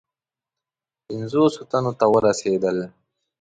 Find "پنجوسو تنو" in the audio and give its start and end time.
1.05-1.91